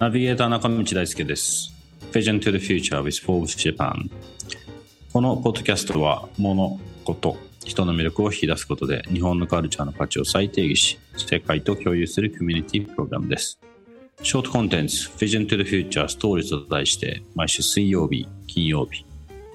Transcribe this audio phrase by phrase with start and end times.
[0.00, 1.72] ナビゲーター中道大輔です。
[2.10, 4.10] Vision to the Future with Forbes Japan
[5.12, 13.60] このポッドキャストは物、こと、人の魅力を引き出すことで日本のカルチャーの価値を再定義し世界と共有するコミュニティプログラムです。
[14.20, 19.06] ショートコンテンツ Vision to the Future Stories と題して毎週水曜日、金曜日、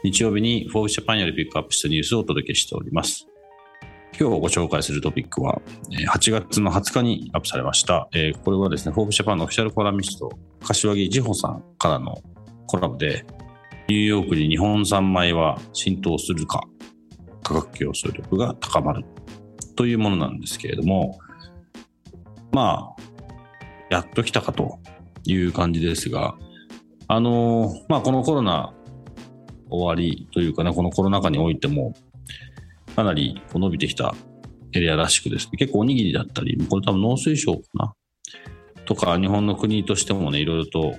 [0.06, 3.28] 日曜日に Forbes Japan よりピックアップしたニュースをお届けしております。
[4.20, 5.62] 今日ご紹介するトピックは、
[6.12, 8.10] 8月の20日にアップされました。
[8.44, 10.32] これはですね、フォーブジャパンのオフィシャルコラミスト、
[10.66, 12.18] 柏木千穂さんからの
[12.66, 13.28] コラボで、
[13.88, 16.64] ニューヨークに日本産米は浸透するか、
[17.44, 19.06] 価格競争力が高まる
[19.76, 21.20] というものなんですけれども、
[22.52, 23.02] まあ、
[23.92, 24.80] やっと来たかと
[25.26, 26.34] いう感じですが、
[27.08, 28.74] あのまあ、このコロナ
[29.70, 31.94] 終わりというかね、このコロナ禍においても、
[32.98, 34.16] かなり伸びてきた
[34.74, 37.94] エリアらしくですね、結構おにぎりだったり、これ多分農水省かな？
[38.86, 40.96] とか、日本の国としてもね、いろいろと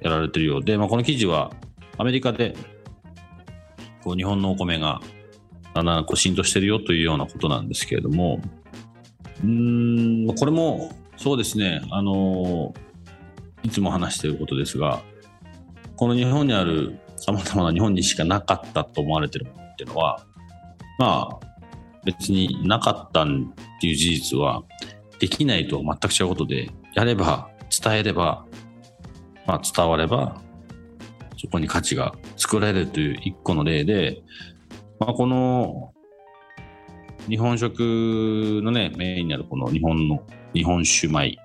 [0.00, 1.50] やられてるようで、まあ、この記事は
[1.98, 2.54] アメリカで
[4.04, 5.00] こう日本のお米が
[5.74, 8.40] だんだんこう浸透してるよというようなことなんですけれども、
[9.42, 12.72] うん、これもそうですね、あの
[13.64, 15.02] いつも話していることですが、
[15.96, 20.24] この日本にあるさまざまな日本にしかなかったと思われてるものっていうのは、
[21.00, 21.46] まあ、
[22.04, 23.26] 別になかったっ
[23.80, 24.62] ていう事実は、
[25.18, 27.48] できないと全く違うことで、やれば、
[27.82, 28.44] 伝えれば、
[29.46, 30.42] まあ、伝われば、
[31.38, 34.22] そこに価値が作られるという一個の例で、
[34.98, 35.94] まあ、この
[37.30, 40.22] 日本食のね、メインになるこの日本の
[40.52, 41.38] 日本酒米、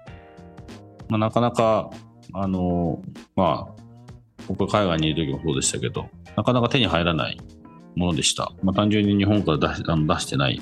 [1.08, 1.92] まあ、なかなか、
[2.34, 3.02] あの、
[3.38, 3.82] まあ、
[4.50, 7.38] 僕が海外にいる時もそうでしたけど、なかなか手に入らない
[7.96, 8.52] ものでした。
[8.64, 10.62] まあ、単純に日本から出しあの出してない、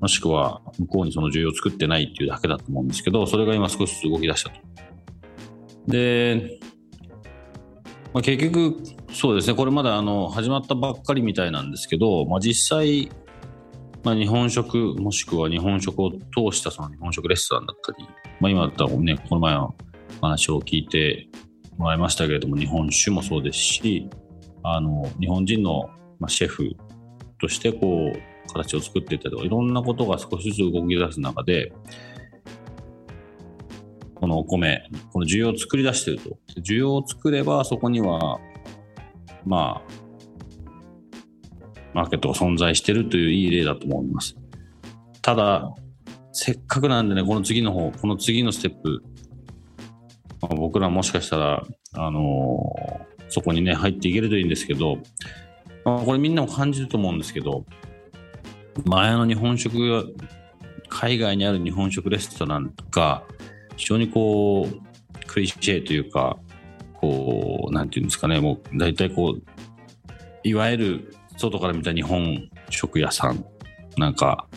[0.00, 4.56] もしくは向こうにその需要を作ってないっていうだけだと思うんですけど、それが今少しずつ動き出したと。
[5.86, 6.58] で、
[8.12, 8.76] まあ、結局、
[9.12, 13.10] そうですね、これまだあの始まったばっかりみたいなんですけど、まあ、実際、
[14.04, 18.08] まあ、日本食、もしくは日本食を通したその日本食レストランだったり、
[18.40, 19.74] まあ、今だったらね、この前の
[20.20, 21.28] 話を聞いて
[21.76, 24.08] もらいましたけれども、日本酒もそうですし、
[24.62, 26.72] あの日本人のまあ、シェフ
[27.40, 31.72] としてこう形を作っていったりとかいろんなことが少しずつ動き出す中で
[34.14, 36.38] このお米この需要を作り出してると。
[36.60, 38.38] 需要を作ればそこには
[39.44, 40.06] まあ
[41.92, 44.36] マーケットが存在してるといういい例だと思います。
[45.22, 45.74] ただ
[46.32, 49.02] せっかくなんでねこの次の方この次のステップ、
[50.40, 51.62] まあ、僕らもしかしたら
[51.94, 54.98] あのー、そこにね入っていけるといいんですけど
[55.86, 57.64] あ、これみんなも感じると思うんですけど、
[58.84, 60.16] 前の日本食、
[60.88, 63.22] 海外にある日本食レストランが、
[63.76, 66.38] 非常にこう、クリシェというか、
[66.94, 69.42] こう、なんていうんですかね、もう大体こう、
[70.42, 73.44] いわゆる外から見た日本食屋さん、
[73.96, 74.48] なんか、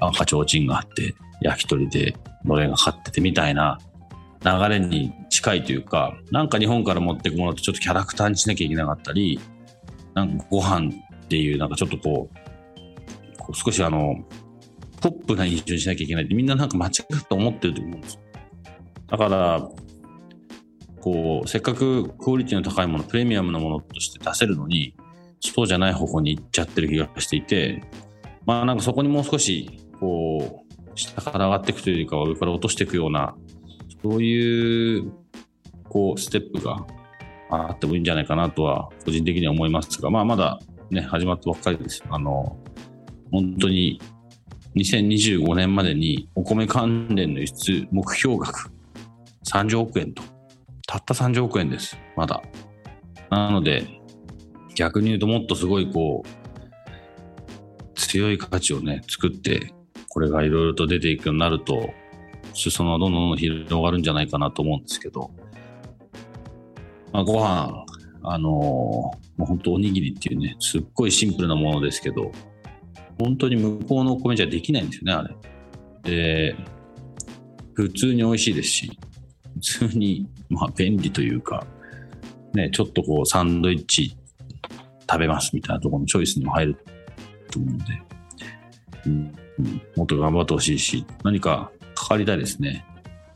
[0.00, 3.78] 赤ちょうちんがあって、焼き鳥でのれんがかっててみたいな
[4.44, 9.38] 流れに近いというか、なんか日本から持っていくものってちょっとキャラクターにしなきゃいけなかったり、
[10.14, 14.16] なんかご飯っていう、なんかちょっとこう、こう少しあの、
[15.00, 18.20] ポップな印象にしなきゃいけないってみんななんか間違った思ってると思うんですよ。
[19.08, 19.68] だから、
[21.00, 24.94] こう、せっかくクオリティの高いもの、プレミアムなものとして出せるのに、
[25.40, 27.82] そうじゃない方向に行っちゃってる気がしていて、
[28.44, 33.34] まあなんかそこにもう少し、こう、下から上がっていくというか、上から落としていくような、
[34.02, 35.12] そういう、
[35.88, 36.86] こう、ステップが
[37.50, 40.60] あってもいいんじゃないかなとは個人的には思いますが、まあ、まだ
[40.90, 42.02] ね、始まったばっかりです。
[42.10, 42.56] あの、
[43.30, 44.00] 本当に
[44.76, 48.70] 2025年までにお米関連の輸出目標額
[49.46, 50.22] 30億円と。
[50.86, 51.96] たった30億円です。
[52.16, 52.42] まだ。
[53.30, 53.86] なので、
[54.74, 59.72] 逆に言うともっとすごいこう、強い価値をね、作って、
[60.08, 61.90] これがいろいろと出ていくようになると、
[62.54, 65.30] 裾野はどんどんどんどん広がるんじゃないかなと思うんですけど、
[67.12, 67.84] まあ、ご飯、
[68.22, 72.32] あのー、本当おにぎりっていうね、すっごいシンプルなものですけど、
[73.18, 75.28] 本当に向こうのお米じゃできないんですよね、あ
[76.02, 76.52] れ。
[76.52, 76.56] で、
[77.74, 78.98] 普通に美味しいですし、
[79.54, 81.66] 普通に、まあ、便利というか、
[82.54, 84.16] ね、ちょっとこう、サンドイッチ
[85.10, 86.76] 食べますみたいなところのチョイスにも入る
[87.50, 88.02] と思うので、
[89.06, 92.84] うんうん、もっと頑張ってほしいし、何かかかりたいですね。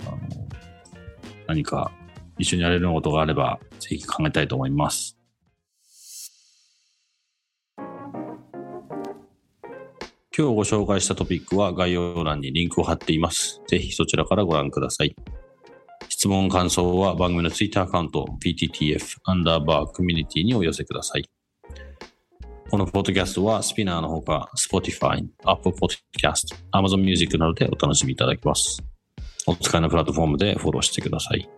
[0.06, 0.18] あの
[1.46, 1.92] 何か
[2.38, 5.16] 一緒にやれることがあれば、ぜひ考えたいと思います。
[10.36, 13.62] 今日ご紹介したトピックは概要欄にリンクを貼っています。
[13.68, 15.14] ぜひそちらからご覧ください。
[16.08, 21.24] 質問、感想は番組の Twitter アカウント PTTF アンダーバーコミュニティにお寄せください。
[22.68, 28.82] このポッドキャストはスピナーのほか Spotify、Apple Podcast、Amazon Music などでお楽しみいただけます。
[29.46, 31.48] お使いのプラットフォームでフォローしてください。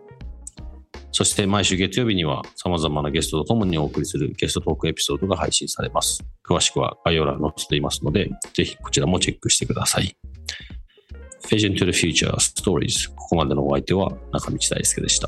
[1.17, 6.23] そして毎週月曜日には様々なゲストと共にお送りするゲストトークエピソードが配信されます。
[6.47, 10.15] 詳しくは概要欄に載せていますので、ぜひこちらもチェックしてください。
[11.47, 15.27] Vision to the Future Stories ここまでのお相手は中道大輔でした。